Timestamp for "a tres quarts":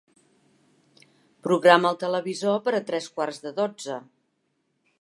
2.77-3.43